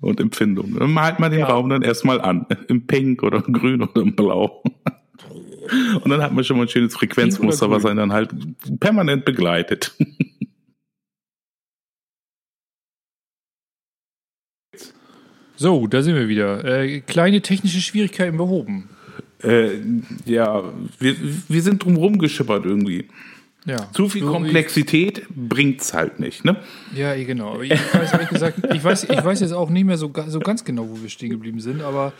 [0.00, 0.74] Und Empfindung.
[0.78, 1.46] Dann malt man den ja.
[1.46, 2.46] Raum dann erstmal an.
[2.68, 4.62] Im Pink oder im Grün oder im Blau.
[6.02, 8.34] Und dann hat man schon mal ein schönes Frequenzmuster, was einen dann halt
[8.80, 9.94] permanent begleitet.
[15.56, 16.64] So, da sind wir wieder.
[16.64, 18.88] Äh, kleine technische Schwierigkeiten behoben.
[19.44, 19.78] Äh,
[20.24, 20.64] ja,
[20.98, 21.16] wir,
[21.48, 23.08] wir sind drumherum geschippert irgendwie.
[23.64, 23.76] Ja.
[23.92, 26.56] Zu viel Komplexität bringt's halt nicht, ne?
[26.96, 27.60] Ja, eh, genau.
[27.60, 30.64] Ich weiß, ehrlich gesagt, ich weiß, ich weiß jetzt auch nicht mehr so, so ganz
[30.64, 32.12] genau, wo wir stehen geblieben sind, aber.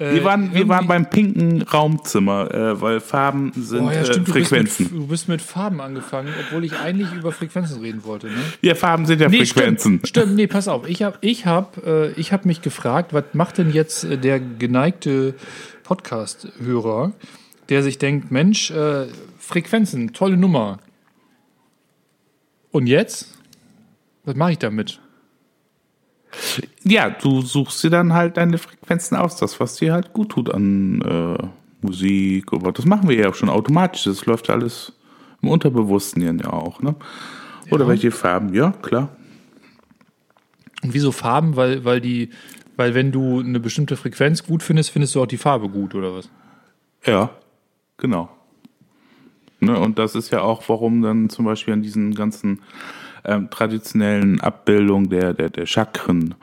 [0.00, 4.28] Äh, wir, waren, wir waren beim pinken Raumzimmer, äh, weil Farben sind oh, ja, stimmt,
[4.28, 4.88] äh, Frequenzen.
[4.88, 8.26] Du bist, mit, du bist, mit, Farben angefangen, obwohl ich eigentlich über Frequenzen reden wollte,
[8.26, 8.42] ne?
[8.62, 10.00] Ja, Farben sind ja nee, Frequenzen.
[10.02, 10.88] Stimmt, stimmt, nee, pass auf.
[10.88, 14.40] Ich habe ich hab, äh, ich hab mich gefragt, was macht denn jetzt äh, der
[14.40, 15.34] geneigte
[15.84, 17.12] Podcast-Hörer,
[17.68, 19.06] der sich denkt, Mensch, äh,
[19.38, 20.80] Frequenzen, tolle Nummer.
[22.78, 23.36] Und jetzt?
[24.22, 25.00] Was mache ich damit?
[26.84, 30.54] Ja, du suchst dir dann halt deine Frequenzen aus, das, was dir halt gut tut
[30.54, 31.48] an äh,
[31.84, 34.04] Musik oder das machen wir ja auch schon automatisch.
[34.04, 34.92] Das läuft alles
[35.42, 36.94] im Unterbewussten ja auch, ne?
[37.72, 37.88] Oder ja.
[37.88, 38.54] welche Farben?
[38.54, 39.08] Ja, klar.
[40.84, 41.56] Und wieso Farben?
[41.56, 42.30] Weil, weil die,
[42.76, 46.14] weil wenn du eine bestimmte Frequenz gut findest, findest du auch die Farbe gut, oder
[46.14, 46.30] was?
[47.04, 47.30] Ja,
[47.96, 48.37] genau.
[49.60, 49.78] Ne?
[49.78, 52.60] Und das ist ja auch, warum dann zum Beispiel an diesen ganzen
[53.24, 56.34] ähm, traditionellen Abbildungen der, der, der Chakren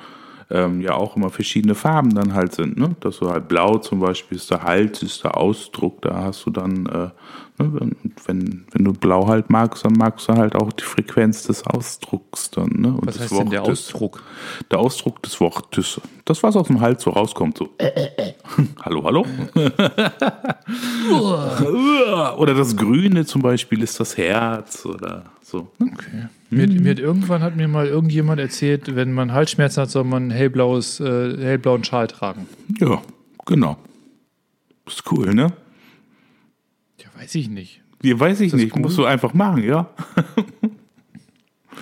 [0.49, 2.77] ähm, ja auch immer verschiedene Farben dann halt sind.
[2.77, 2.95] Ne?
[2.99, 6.51] Dass du halt blau zum Beispiel ist der Hals, ist der Ausdruck, da hast du
[6.51, 7.09] dann, äh,
[7.57, 7.91] ne?
[8.25, 12.51] wenn, wenn du blau halt magst, dann magst du halt auch die Frequenz des Ausdrucks
[12.51, 12.69] dann.
[12.77, 12.93] Ne?
[12.93, 13.43] Und Was heißt Wortes.
[13.43, 14.23] denn der Ausdruck?
[14.71, 16.01] Der Ausdruck des Wortes.
[16.25, 17.69] Das, was aus dem Hals so rauskommt, so.
[17.77, 18.33] Äh, äh, äh.
[18.81, 19.25] hallo, hallo?
[22.37, 25.71] oder das Grüne zum Beispiel ist das Herz oder so.
[25.79, 26.27] Okay.
[26.49, 30.31] Mir, mir hat, irgendwann hat mir mal irgendjemand erzählt, wenn man Halsschmerzen hat, soll man
[30.31, 32.47] hellblaues, äh, hellblauen Schal tragen.
[32.79, 33.01] Ja,
[33.45, 33.77] genau.
[34.85, 35.51] Ist cool, ne?
[37.17, 37.81] Weiß ich nicht.
[38.01, 38.75] Ja, weiß ich nicht.
[38.75, 38.83] Cool?
[38.83, 39.89] Musst du einfach machen, ja.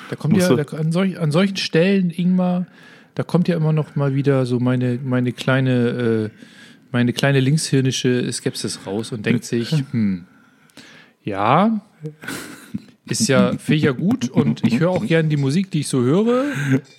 [0.10, 2.68] da kommt ja da, an, solch, an, solchen Stellen, Ingmar,
[3.16, 6.38] da kommt ja immer noch mal wieder so meine, meine kleine, äh,
[6.92, 10.26] meine kleine linkshirnische Skepsis raus und denkt sich, hm,
[11.24, 11.82] ja,
[13.06, 15.88] ist ja, finde ich ja gut und ich höre auch gerne die Musik, die ich
[15.88, 16.46] so höre.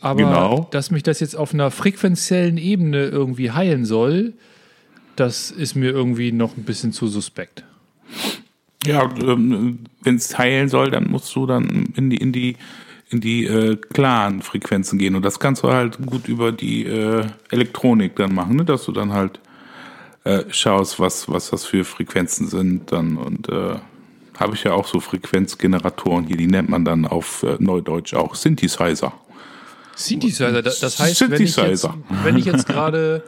[0.00, 0.68] Aber genau.
[0.70, 4.34] dass mich das jetzt auf einer frequenziellen Ebene irgendwie heilen soll,
[5.16, 7.64] das ist mir irgendwie noch ein bisschen zu suspekt.
[8.86, 12.56] Ja, ähm, wenn es heilen soll, dann musst du dann in die, in die,
[13.10, 15.14] in die äh, klaren Frequenzen gehen.
[15.14, 18.64] Und das kannst du halt gut über die äh, Elektronik dann machen, ne?
[18.64, 19.40] dass du dann halt
[20.24, 23.76] äh, schaust, was, was das für Frequenzen sind dann und äh,
[24.38, 28.34] habe ich ja auch so Frequenzgeneratoren hier, die nennt man dann auf äh, Neudeutsch auch
[28.34, 29.12] Synthesizer.
[29.94, 31.94] Synthesizer, das heißt, Synthesizer.
[32.24, 33.22] wenn ich jetzt, gerade,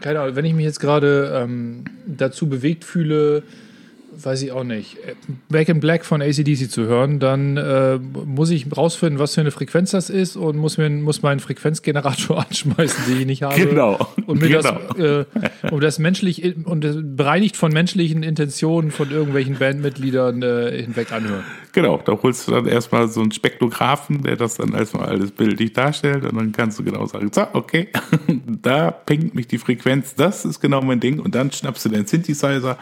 [0.00, 3.44] keine Ahnung, wenn ich mich jetzt gerade ähm, dazu bewegt fühle,
[4.22, 4.96] weiß ich auch nicht,
[5.48, 9.50] Back in Black von ACDC zu hören, dann äh, muss ich rausfinden, was für eine
[9.50, 13.54] Frequenz das ist und muss mir muss meinen Frequenzgenerator anschmeißen, den ich nicht habe.
[13.58, 14.08] Genau.
[14.26, 14.78] Und mir genau.
[14.96, 15.24] das, äh,
[15.70, 21.44] um das menschlich und bereinigt von menschlichen Intentionen von irgendwelchen Bandmitgliedern äh, hinweg anhören.
[21.72, 25.72] Genau, da holst du dann erstmal so einen Spektrographen, der das dann erstmal alles bildlich
[25.72, 27.88] darstellt und dann kannst du genau sagen, so, okay,
[28.62, 32.06] da pinkt mich die Frequenz, das ist genau mein Ding und dann schnappst du den
[32.06, 32.78] Synthesizer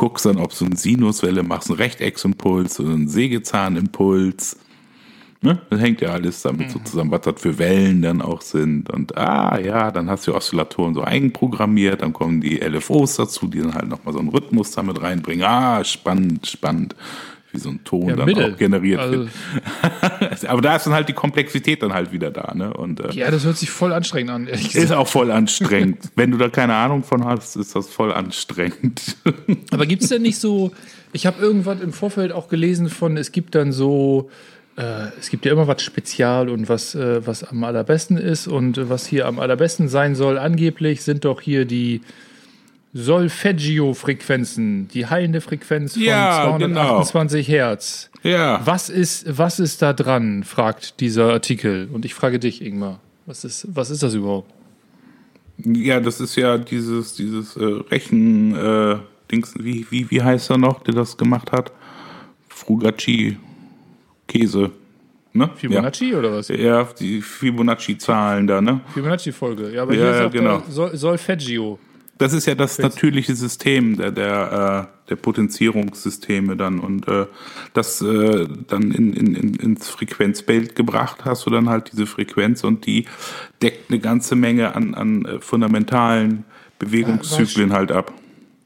[0.00, 4.58] guckst dann, ob du eine Sinuswelle machst, einen Rechtecks-Impuls oder einen Sägezahnimpuls.
[5.42, 5.60] Ne?
[5.68, 6.70] Das hängt ja alles damit mhm.
[6.70, 8.88] so zusammen, was das für Wellen dann auch sind.
[8.88, 13.60] Und ah ja, dann hast du Oszillatoren so eigenprogrammiert, dann kommen die LFOs dazu, die
[13.60, 15.44] dann halt nochmal so einen Rhythmus damit reinbringen.
[15.44, 16.96] Ah, spannend, spannend
[17.52, 18.52] wie so ein Ton ja, dann Mittel.
[18.52, 19.30] auch generiert also, wird.
[20.48, 22.72] Aber da ist dann halt die Komplexität dann halt wieder da, ne?
[22.72, 24.46] Und, äh, ja, das hört sich voll anstrengend an.
[24.46, 25.98] Ist auch voll anstrengend.
[26.16, 29.16] Wenn du da keine Ahnung von hast, ist das voll anstrengend.
[29.70, 30.72] Aber gibt es denn nicht so,
[31.12, 34.30] ich habe irgendwann im Vorfeld auch gelesen von, es gibt dann so,
[34.76, 38.88] äh, es gibt ja immer was Spezial und was, äh, was am allerbesten ist und
[38.88, 42.00] was hier am allerbesten sein soll, angeblich sind doch hier die
[42.92, 47.58] Solfeggio-Frequenzen, die heilende Frequenz von ja, 228 genau.
[47.58, 48.10] Hertz.
[48.22, 48.60] Ja.
[48.64, 51.88] Was ist, was ist da dran, fragt dieser Artikel.
[51.92, 54.52] Und ich frage dich, Ingmar, was ist, was ist das überhaupt?
[55.58, 58.96] Ja, das ist ja dieses, dieses äh, Rechen, äh,
[59.30, 61.70] Dings, wie, wie, wie heißt er noch, der das gemacht hat?
[62.48, 63.36] Frugacci
[64.26, 64.70] Käse.
[65.32, 65.48] Ne?
[65.54, 66.18] Fibonacci ja.
[66.18, 66.48] oder was?
[66.48, 68.80] Ja, die Fibonacci-Zahlen da, ne?
[68.94, 69.72] Fibonacci-Folge.
[69.72, 70.62] Ja, aber ja, hier ist genau.
[70.68, 71.78] Sol Solfeggio.
[72.20, 76.78] Das ist ja das natürliche System der, der, äh, der Potenzierungssysteme dann.
[76.78, 77.24] Und äh,
[77.72, 82.84] das äh, dann in, in, ins Frequenzbild gebracht hast du dann halt diese Frequenz und
[82.84, 83.06] die
[83.62, 86.44] deckt eine ganze Menge an, an fundamentalen
[86.78, 88.12] Bewegungszyklen halt ab.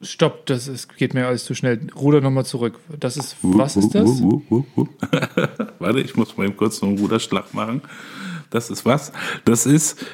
[0.02, 1.78] Stopp, das ist, geht mir alles zu schnell.
[1.94, 2.80] Ruder nochmal zurück.
[2.98, 4.20] Das ist, was ist das?
[5.78, 7.82] Warte, ich muss mal eben kurz noch einen Ruderschlag machen.
[8.50, 9.12] Das ist was?
[9.44, 10.04] Das ist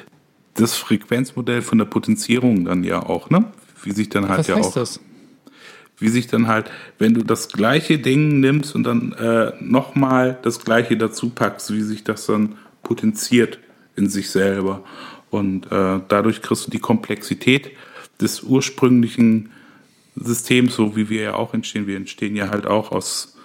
[0.55, 3.45] das Frequenzmodell von der Potenzierung dann ja auch, ne?
[3.83, 4.73] Wie sich dann halt Was ja heißt auch.
[4.73, 4.99] Das?
[5.97, 10.63] Wie sich dann halt, wenn du das gleiche Ding nimmst und dann äh, nochmal das
[10.63, 13.59] gleiche dazu packst, wie sich das dann potenziert
[13.95, 14.83] in sich selber.
[15.29, 17.71] Und äh, dadurch kriegst du die Komplexität
[18.19, 19.51] des ursprünglichen
[20.15, 21.87] Systems, so wie wir ja auch entstehen.
[21.87, 23.37] Wir entstehen ja halt auch aus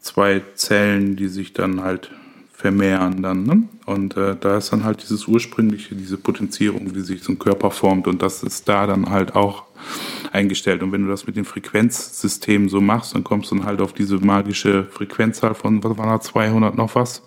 [0.00, 2.10] zwei Zellen, die sich dann halt
[2.58, 3.44] vermehren dann.
[3.44, 3.62] Ne?
[3.86, 7.70] Und äh, da ist dann halt dieses ursprüngliche, diese Potenzierung, wie sich so ein Körper
[7.70, 9.62] formt und das ist da dann halt auch
[10.32, 10.82] eingestellt.
[10.82, 13.92] Und wenn du das mit dem Frequenzsystem so machst, dann kommst du dann halt auf
[13.92, 17.22] diese magische Frequenzzahl von, was war da, 200 noch was?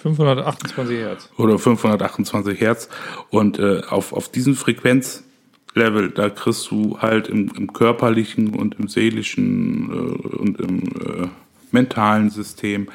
[0.00, 1.28] 528 Hertz.
[1.36, 2.88] Oder 528 Hertz.
[3.28, 8.88] Und äh, auf, auf diesen Frequenzlevel, da kriegst du halt im, im körperlichen und im
[8.88, 11.28] seelischen äh, und im äh,
[11.76, 12.88] mentalen System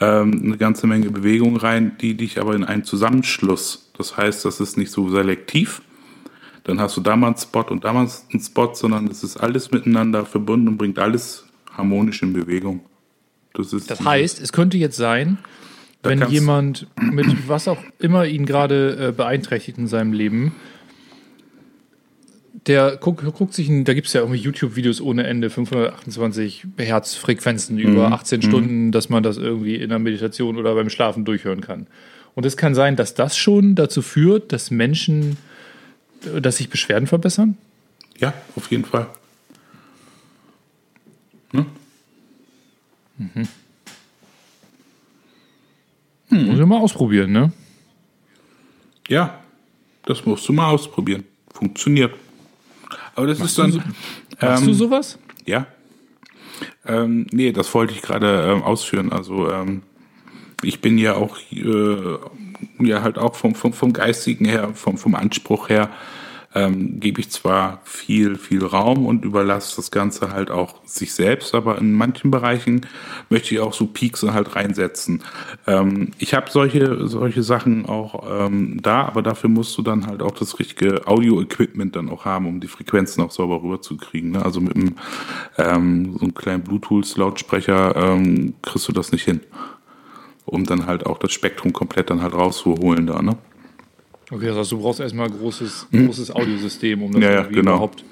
[0.00, 3.90] ähm, eine ganze Menge Bewegung rein, die dich aber in einen Zusammenschluss.
[3.96, 5.82] Das heißt, das ist nicht so selektiv.
[6.64, 9.36] Dann hast du da mal einen Spot und da mal einen Spot, sondern es ist
[9.36, 11.44] alles miteinander verbunden und bringt alles
[11.76, 12.80] harmonisch in Bewegung.
[13.52, 15.38] Das, ist das heißt, es könnte jetzt sein,
[16.02, 20.54] wenn jemand mit was auch immer ihn gerade äh, beeinträchtigt in seinem Leben,
[22.66, 27.78] der guckt, guckt sich, ein, da gibt es ja irgendwie YouTube-Videos ohne Ende, 528 Herzfrequenzen
[27.78, 31.86] über 18 Stunden, dass man das irgendwie in der Meditation oder beim Schlafen durchhören kann.
[32.34, 35.36] Und es kann sein, dass das schon dazu führt, dass Menschen,
[36.40, 37.56] dass sich Beschwerden verbessern.
[38.18, 39.08] ja, auf jeden Fall.
[41.52, 41.66] Ne?
[46.30, 47.52] Muss ich mal ausprobieren, ne?
[49.08, 49.38] Ja,
[50.04, 51.24] das musst du mal ausprobieren.
[51.52, 52.14] Funktioniert.
[53.14, 53.70] Aber das ist dann.
[53.70, 53.78] du
[54.40, 55.18] Machst du ähm, sowas?
[55.46, 55.66] Ja.
[56.86, 59.12] Ähm, nee, das wollte ich gerade ähm, ausführen.
[59.12, 59.82] Also ähm,
[60.62, 62.18] ich bin ja auch äh,
[62.80, 65.90] ja halt auch vom, vom, vom Geistigen her, vom, vom Anspruch her,
[66.54, 71.54] ähm, gebe ich zwar viel, viel Raum und überlasse das Ganze halt auch sich selbst,
[71.54, 72.86] aber in manchen Bereichen
[73.28, 75.22] möchte ich auch so Peaks halt reinsetzen.
[75.66, 80.22] Ähm, ich habe solche, solche Sachen auch ähm, da, aber dafür musst du dann halt
[80.22, 84.30] auch das richtige Audio-Equipment dann auch haben, um die Frequenzen auch sauber rüberzukriegen.
[84.32, 84.44] Ne?
[84.44, 84.94] Also mit einem
[85.58, 89.40] ähm, so einem kleinen Bluetooth-Lautsprecher ähm, kriegst du das nicht hin.
[90.46, 93.36] Um dann halt auch das Spektrum komplett dann halt rauszuholen da, ne?
[94.30, 97.56] Okay, das heißt, du brauchst erstmal ein großes, großes Audiosystem, um das Ja, ja, irgendwie
[97.56, 97.72] genau.
[97.72, 98.04] überhaupt.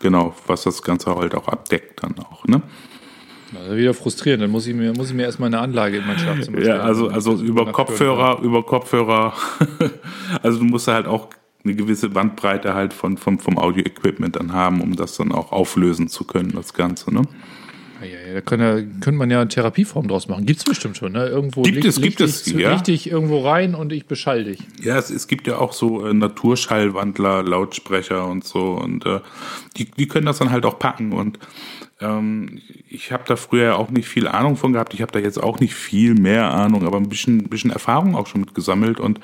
[0.00, 2.60] Genau, was das Ganze halt auch abdeckt dann auch, ne?
[3.52, 4.42] Das ist wieder frustrierend.
[4.42, 6.80] Dann muss ich mir, muss ich mir erstmal eine Anlage in mein Schlafzimmer Ja, stellen,
[6.80, 9.32] also, damit also das über Kopfhörer, über Kopfhörer,
[10.42, 11.28] also du musst halt auch
[11.64, 16.08] eine gewisse Bandbreite halt von, vom, vom Audio-Equipment dann haben, um das dann auch auflösen
[16.08, 17.22] zu können, das Ganze, ne?
[18.04, 20.46] Ja, da kann ja, könnte man ja eine Therapieform draus machen.
[20.46, 21.26] Gibt es bestimmt schon, ne?
[21.26, 22.76] Irgendwo Gibt leg- es, leg gibt es, ja.
[22.76, 24.58] dich irgendwo rein und ich beschall dich.
[24.82, 29.20] Ja, es, es gibt ja auch so äh, Naturschallwandler, Lautsprecher und so und äh,
[29.76, 31.38] die, die können das dann halt auch packen und
[32.00, 34.94] ähm, ich habe da früher ja auch nicht viel Ahnung von gehabt.
[34.94, 38.26] Ich habe da jetzt auch nicht viel mehr Ahnung, aber ein bisschen, bisschen Erfahrung auch
[38.26, 39.20] schon mit gesammelt und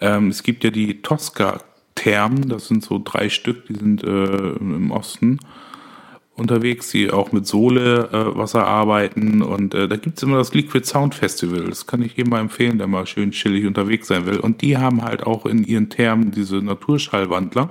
[0.00, 4.06] ähm, es gibt ja die Tosca-Thermen, das sind so drei Stück, die sind äh,
[4.60, 5.40] im Osten
[6.38, 10.86] unterwegs, die auch mit Sohle äh, Wasser arbeiten und äh, da gibt's immer das Liquid
[10.86, 11.64] Sound Festival.
[11.64, 14.38] Das kann ich jedem mal empfehlen, der mal schön chillig unterwegs sein will.
[14.38, 17.70] Und die haben halt auch in ihren Thermen diese Naturschallwandler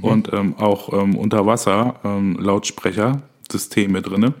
[0.00, 4.34] und ähm, auch ähm, unter Wasser ähm, Lautsprechersysteme drinne.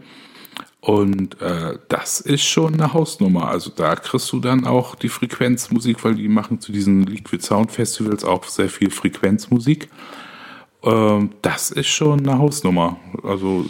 [0.80, 3.48] Und äh, das ist schon eine Hausnummer.
[3.48, 7.70] Also da kriegst du dann auch die Frequenzmusik, weil die machen zu diesen Liquid Sound
[7.70, 9.88] Festivals auch sehr viel Frequenzmusik.
[10.82, 12.98] Ähm, das ist schon eine Hausnummer.
[13.22, 13.64] Also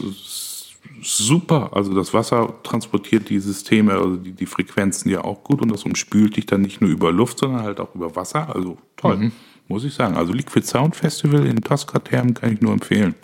[1.02, 1.70] super.
[1.72, 5.84] Also das Wasser transportiert die Systeme, also die, die Frequenzen ja auch gut und das
[5.84, 8.54] umspült dich dann nicht nur über Luft, sondern halt auch über Wasser.
[8.54, 9.32] Also toll,
[9.68, 10.16] muss ich sagen.
[10.16, 13.14] Also Liquid Sound Festival in Tosca-Thermen kann ich nur empfehlen.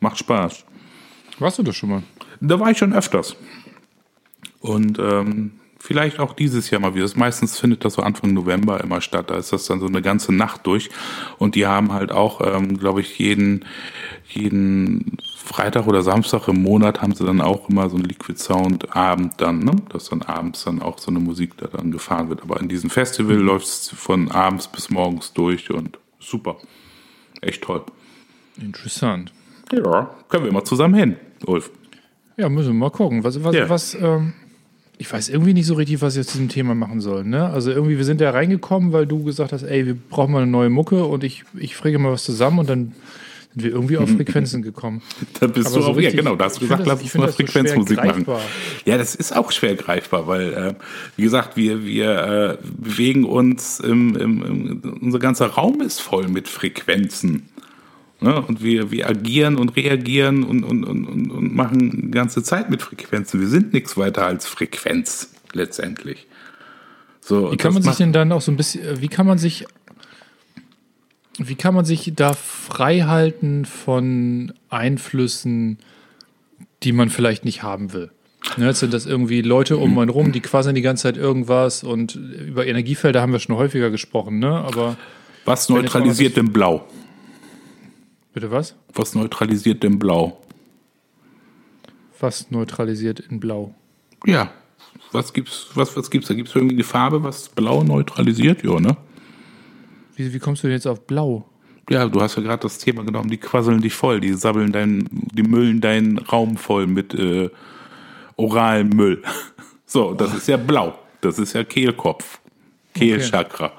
[0.00, 0.64] Macht Spaß.
[1.38, 2.02] Warst du das schon mal?
[2.40, 3.36] Da war ich schon öfters.
[4.60, 7.04] Und ähm, vielleicht auch dieses Jahr mal wieder.
[7.04, 9.30] Das meistens findet das so Anfang November immer statt.
[9.30, 10.90] Da ist das dann so eine ganze Nacht durch.
[11.38, 13.64] Und die haben halt auch, ähm, glaube ich, jeden,
[14.28, 18.94] jeden Freitag oder Samstag im Monat haben sie dann auch immer so einen Liquid Sound
[18.94, 19.76] Abend dann, ne?
[19.90, 22.42] Dass dann abends dann auch so eine Musik da dann gefahren wird.
[22.42, 26.56] Aber in diesem Festival läuft es von abends bis morgens durch und super.
[27.40, 27.82] Echt toll.
[28.60, 29.32] Interessant.
[29.72, 31.70] Ja, können wir mal zusammen hin, Ulf.
[32.36, 33.22] Ja, müssen wir mal gucken.
[33.24, 33.68] Was, was, Ja.
[33.68, 34.32] was, ähm,
[34.98, 37.30] ich weiß irgendwie nicht so richtig, was wir zu diesem Thema machen sollen.
[37.30, 37.48] Ne?
[37.48, 40.50] Also irgendwie, wir sind da reingekommen, weil du gesagt hast, ey, wir brauchen mal eine
[40.50, 42.92] neue Mucke und ich, ich frage mal was zusammen und dann
[43.54, 45.00] sind wir irgendwie auf Frequenzen gekommen.
[45.38, 47.14] Da bist Aber du so auch, richtig- ja genau, da hast du gesagt, lass uns
[47.14, 48.26] mal das so Frequenzmusik machen.
[48.84, 50.74] Ja, das ist auch schwer greifbar, weil, äh,
[51.16, 54.42] wie gesagt, wir, wir äh, bewegen uns, im, im,
[54.82, 57.48] im, unser ganzer Raum ist voll mit Frequenzen.
[58.20, 58.40] Ne?
[58.42, 62.82] Und wir, wir agieren und reagieren und, und, und, und, machen die ganze Zeit mit
[62.82, 63.40] Frequenzen.
[63.40, 66.26] Wir sind nichts weiter als Frequenz, letztendlich.
[67.20, 69.38] So, Wie kann man sich denn dann auch so ein bisschen, äh, wie kann man
[69.38, 69.66] sich,
[71.38, 75.78] wie kann man sich da frei halten von Einflüssen,
[76.82, 78.10] die man vielleicht nicht haben will?
[78.56, 82.14] Ne, sind das irgendwie Leute um einen rum, die quasi die ganze Zeit irgendwas und
[82.14, 84.50] über Energiefelder haben wir schon häufiger gesprochen, ne?
[84.50, 84.96] Aber
[85.44, 86.88] Was neutralisiert denn Blau?
[88.38, 88.76] Bitte was?
[88.94, 90.38] Was neutralisiert denn Blau?
[92.20, 93.74] Was neutralisiert in Blau?
[94.26, 94.50] Ja.
[95.10, 96.34] Was gibt's, was, was gibt's da?
[96.34, 98.62] Gibt's irgendwie eine Farbe, was Blau neutralisiert?
[98.62, 98.96] Ja, ne?
[100.14, 101.48] Wie, wie kommst du denn jetzt auf Blau?
[101.90, 105.08] Ja, du hast ja gerade das Thema genommen, die quasseln dich voll, die sabbeln dein,
[105.10, 107.50] die müllen deinen Raum voll mit äh,
[108.36, 109.22] oralem Müll.
[109.90, 110.98] So, das ist ja blau.
[111.22, 112.40] Das ist ja Kehlkopf.
[112.92, 113.72] Kehlchakra.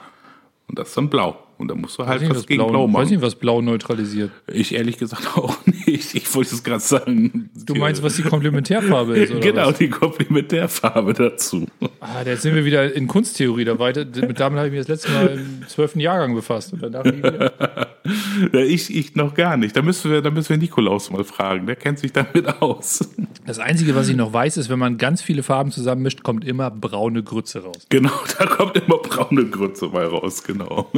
[0.68, 1.38] Und das ist dann blau.
[1.60, 3.10] Und da musst du Weiß halt nicht, was was gegen blau, Blau weiß machen.
[3.10, 4.32] nicht, was blau neutralisiert.
[4.48, 6.16] Ich ehrlich gesagt auch nicht.
[6.16, 7.50] Ich wollte es gerade sagen.
[7.66, 9.78] Du meinst, was die Komplementärfarbe ist, oder Genau, was?
[9.78, 11.68] die Komplementärfarbe dazu.
[12.00, 13.66] Ah, jetzt sind wir wieder in Kunsttheorie.
[13.66, 16.72] Da weiter, mit damit habe ich mich das letzte Mal im zwölften Jahrgang befasst.
[16.74, 17.04] Und danach
[18.54, 19.76] Ich, ich noch gar nicht.
[19.76, 21.66] Da müssen wir, da müssen wir Nikolaus mal fragen.
[21.68, 23.08] Der kennt sich damit aus.
[23.46, 26.72] Das Einzige, was ich noch weiß, ist, wenn man ganz viele Farben zusammenmischt, kommt immer
[26.72, 27.86] braune Grütze raus.
[27.90, 30.90] Genau, da kommt immer braune Grütze bei raus, genau.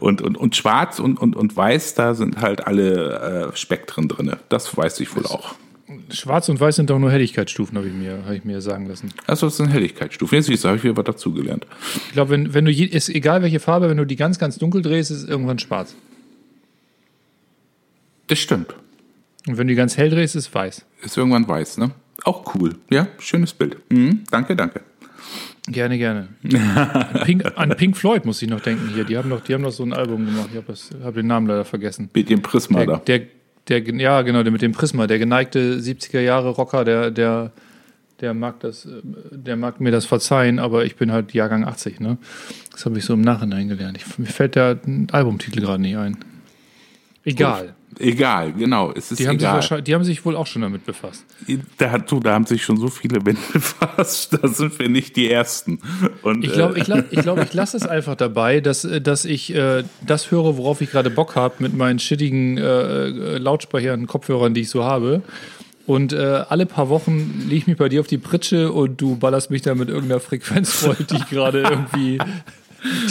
[0.00, 4.32] Und, und, und schwarz und, und, und weiß, da sind halt alle äh, Spektren drin.
[4.48, 5.54] Das weiß ich wohl auch.
[6.10, 9.12] Schwarz und Weiß sind doch nur Helligkeitsstufen, habe ich, mir, habe ich mir sagen lassen.
[9.26, 10.36] Also das sind Helligkeitsstufen.
[10.36, 11.66] Jetzt siehst du, habe ich wieder was dazugelernt.
[12.06, 14.58] Ich glaube, wenn, wenn du, je, ist egal welche Farbe, wenn du die ganz, ganz
[14.58, 15.94] dunkel drehst, ist es irgendwann schwarz.
[18.28, 18.74] Das stimmt.
[19.46, 20.84] Und wenn du die ganz hell drehst, ist es weiß.
[21.02, 21.90] Ist irgendwann weiß, ne?
[22.24, 22.76] Auch cool.
[22.90, 23.76] Ja, schönes Bild.
[23.90, 24.80] Mhm, danke, danke.
[25.68, 26.28] Gerne, gerne.
[26.74, 29.04] An Pink, an Pink Floyd muss ich noch denken hier.
[29.04, 30.48] Die haben noch, die haben noch so ein Album gemacht.
[30.52, 32.10] Ich habe hab den Namen leider vergessen.
[32.12, 32.96] Mit dem Prisma Der, da.
[32.96, 33.20] der,
[33.68, 37.52] der, ja, genau, der mit dem Prisma, der geneigte 70er Jahre Rocker, der, der,
[38.20, 42.18] der mag das, der mag mir das verzeihen, aber ich bin halt Jahrgang 80, ne?
[42.72, 43.98] Das habe ich so im Nachhinein gelernt.
[43.98, 44.80] Ich, mir fällt der
[45.12, 46.16] Albumtitel gerade nicht ein.
[47.24, 47.74] Egal.
[47.98, 48.90] Egal, genau.
[48.92, 49.54] Es ist Die haben, sich egal.
[49.56, 51.24] wahrscheinlich, die haben sich wohl auch schon damit befasst.
[51.78, 54.38] Da, du, da haben sich schon so viele Wände befasst.
[54.40, 55.78] Da sind wir nicht die Ersten.
[56.22, 59.00] Und, Ich glaube, äh, ich, la- ich, glaub, ich lasse es einfach dabei, dass, äh,
[59.00, 62.62] dass ich äh, das höre, worauf ich gerade Bock habe, mit meinen shittigen äh,
[63.08, 65.22] äh, Lautsprechern, Kopfhörern, die ich so habe.
[65.86, 69.16] Und äh, alle paar Wochen lege ich mich bei dir auf die Pritsche und du
[69.16, 72.18] ballerst mich da mit irgendeiner Frequenz voll, die ich gerade irgendwie,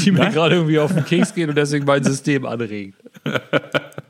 [0.03, 2.95] die mir gerade irgendwie auf den Keks geht und deswegen mein System anregt.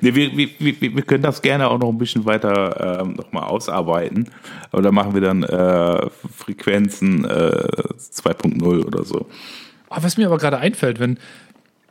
[0.00, 3.44] Nee, wir, wir, wir, können das gerne auch noch ein bisschen weiter ähm, noch mal
[3.44, 4.28] ausarbeiten.
[4.72, 9.26] Aber da machen wir dann äh, Frequenzen äh, 2.0 oder so.
[9.88, 11.18] Ah, was mir aber gerade einfällt, wenn,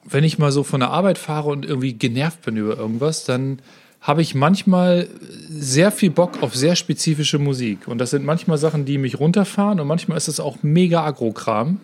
[0.04, 3.60] wenn ich mal so von der Arbeit fahre und irgendwie genervt bin über irgendwas, dann
[4.02, 5.08] habe ich manchmal
[5.50, 7.88] sehr viel Bock auf sehr spezifische Musik.
[7.88, 11.80] Und das sind manchmal Sachen, die mich runterfahren und manchmal ist es auch mega Agro-Kram.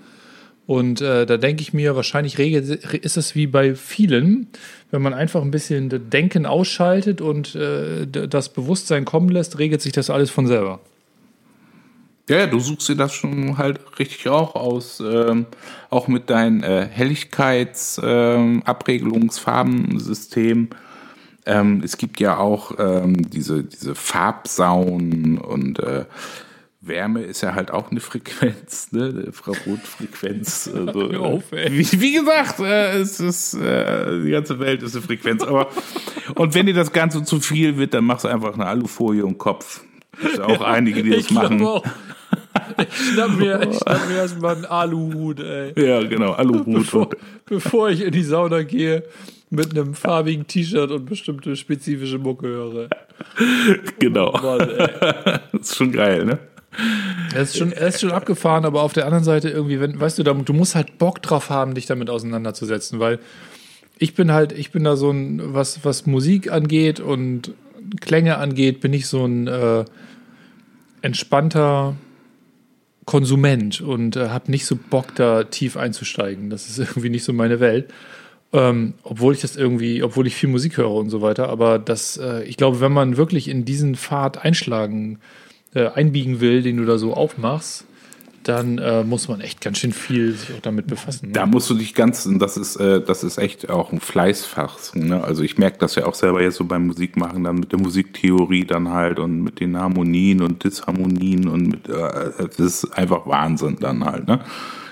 [0.67, 4.47] Und äh, da denke ich mir, wahrscheinlich ist es wie bei vielen,
[4.91, 9.81] wenn man einfach ein bisschen das Denken ausschaltet und äh, das Bewusstsein kommen lässt, regelt
[9.81, 10.79] sich das alles von selber.
[12.29, 15.47] Ja, du suchst dir das schon halt richtig auch aus, ähm,
[15.89, 18.63] auch mit deinem äh, Helligkeits-, ähm.
[21.45, 26.05] Ähm, es gibt ja auch ähm, diese, diese Farbsaunen und äh,
[26.83, 29.05] Wärme ist ja halt auch eine Frequenz, ne?
[29.09, 30.69] Eine Infrarotfrequenz.
[30.75, 31.43] Also, Hör auf.
[31.51, 35.43] Wie, wie gesagt, äh, es ist, äh, die ganze Welt ist eine Frequenz.
[35.43, 35.67] Aber
[36.35, 39.37] und wenn dir das Ganze zu viel wird, dann machst du einfach eine Alufolie im
[39.37, 39.81] Kopf.
[40.21, 41.61] Gibt ja auch einige, die das machen.
[41.63, 41.83] auch.
[42.77, 45.73] Ich schnapp mir, ich schnapp mir erstmal einen Aluhut, ey.
[45.77, 46.65] Ja, genau, Aluhut.
[46.65, 47.15] Bevor, und-
[47.45, 49.03] bevor ich in die Sauna gehe,
[49.49, 52.87] mit einem farbigen T-Shirt und bestimmte spezifische Mucke höre.
[53.99, 54.31] Genau.
[54.41, 54.87] Mann, ey.
[55.51, 56.39] Das ist schon geil, ne?
[57.33, 60.19] Er ist, schon, er ist schon abgefahren, aber auf der anderen Seite irgendwie, wenn, weißt
[60.19, 63.19] du, du musst halt Bock drauf haben, dich damit auseinanderzusetzen, weil
[63.97, 67.53] ich bin halt, ich bin da so ein, was, was Musik angeht und
[68.01, 69.85] Klänge angeht, bin ich so ein äh,
[71.01, 71.95] entspannter
[73.05, 76.49] Konsument und äh, habe nicht so Bock, da tief einzusteigen.
[76.49, 77.93] Das ist irgendwie nicht so meine Welt.
[78.53, 82.17] Ähm, obwohl ich das irgendwie, obwohl ich viel Musik höre und so weiter, aber das,
[82.17, 86.85] äh, ich glaube, wenn man wirklich in diesen Pfad einschlagen, äh, einbiegen will, den du
[86.85, 87.85] da so aufmachst,
[88.43, 91.27] dann äh, muss man echt ganz schön viel sich auch damit befassen.
[91.27, 91.33] Ne?
[91.33, 94.95] Da musst du dich ganz, das ist, äh, das ist echt auch ein Fleißfach.
[94.95, 95.23] Ne?
[95.23, 98.65] Also ich merke das ja auch selber jetzt so beim Musikmachen, dann mit der Musiktheorie
[98.65, 103.77] dann halt und mit den Harmonien und Disharmonien und mit, äh, das ist einfach Wahnsinn
[103.79, 104.41] dann halt, ne?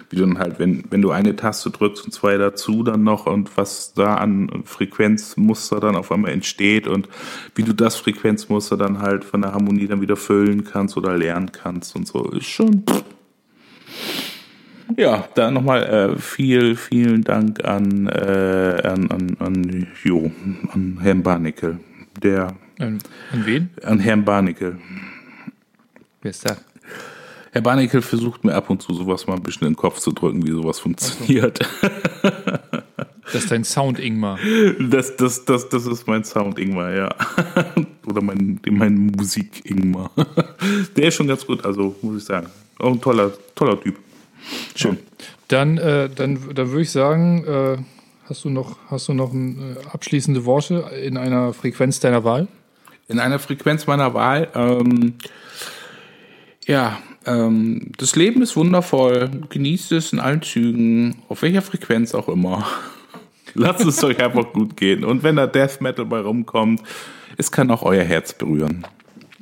[0.10, 3.28] Wie du dann halt, wenn, wenn du eine Taste drückst und zwei dazu dann noch
[3.28, 7.08] und was da an Frequenzmuster dann auf einmal entsteht und
[7.56, 11.52] wie du das Frequenzmuster dann halt von der Harmonie dann wieder füllen kannst oder lernen
[11.52, 12.84] kannst und so, ist schon,
[14.98, 20.32] ja, da nochmal äh, viel, vielen Dank an, äh, an, an, an, jo,
[20.74, 21.80] an Herrn Barnickel.
[22.22, 23.00] Der, An,
[23.32, 23.70] an wen?
[23.84, 24.78] an Herrn Barnickel.
[26.22, 26.58] Wer ist da?
[27.52, 30.12] Herr Barnickel versucht mir ab und zu sowas mal ein bisschen in den Kopf zu
[30.12, 31.60] drücken, wie sowas funktioniert.
[33.32, 34.40] Das ist dein Sound, Ingmar.
[34.80, 37.16] Das, das, das, das ist mein Sound Ingmar, ja.
[38.08, 40.12] Oder mein, mein Musik Ingmar.
[40.98, 42.48] Der ist schon ganz gut, also muss ich sagen.
[42.80, 43.98] Auch ein toller, toller Typ.
[44.76, 44.98] Schön.
[45.48, 47.78] Dann, äh, dann, dann würde ich sagen, äh,
[48.26, 52.48] hast du noch, hast du noch ein, äh, abschließende Worte in einer Frequenz deiner Wahl?
[53.10, 54.48] in einer Frequenz meiner Wahl.
[54.56, 55.16] Ähm,
[56.66, 59.30] ja, Ähm, das Leben ist wundervoll.
[59.50, 62.66] Genießt es in allen Zügen, auf welcher Frequenz auch immer.
[63.54, 65.04] Lasst es euch einfach gut gehen.
[65.04, 66.82] Und wenn da Death Metal bei rumkommt,
[67.38, 68.86] es kann auch euer Herz berühren.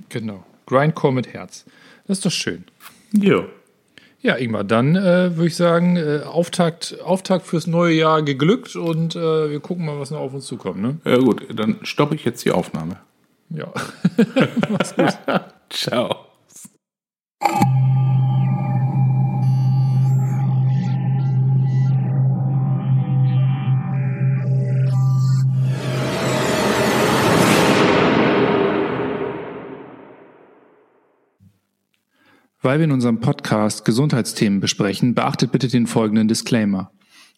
[0.10, 0.44] Genau.
[0.66, 1.66] Grindcore mit Herz.
[2.08, 2.64] Das ist doch schön.
[3.12, 3.44] Ja.
[4.22, 9.16] Ja, Ingmar, dann äh, würde ich sagen, äh, Auftakt, Auftakt fürs neue Jahr geglückt und
[9.16, 10.82] äh, wir gucken mal, was noch auf uns zukommt.
[10.82, 10.98] Ne?
[11.06, 12.98] Ja gut, dann stoppe ich jetzt die Aufnahme.
[13.50, 13.72] Ja.
[14.70, 15.18] Mach's gut.
[15.70, 16.27] Ciao.
[32.68, 36.92] Weil wir in unserem Podcast Gesundheitsthemen besprechen, beachtet bitte den folgenden Disclaimer.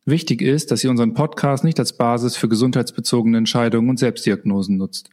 [0.04, 5.12] Wichtig ist, dass ihr unseren Podcast nicht als Basis für gesundheitsbezogene Entscheidungen und Selbstdiagnosen nutzt.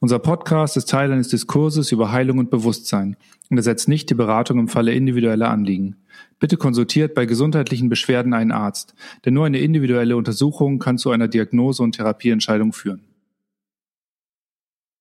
[0.00, 3.16] Unser Podcast ist Teil eines Diskurses über Heilung und Bewusstsein
[3.50, 5.96] und ersetzt nicht die Beratung im Falle individueller Anliegen.
[6.38, 8.94] Bitte konsultiert bei gesundheitlichen Beschwerden einen Arzt,
[9.24, 13.02] denn nur eine individuelle Untersuchung kann zu einer Diagnose und Therapieentscheidung führen.